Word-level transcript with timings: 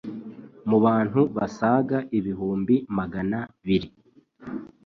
Mu 0.69 0.77
bantu 0.85 1.21
basaga 1.37 1.97
ibihumbi 2.17 2.75
maganabiri 2.97 3.89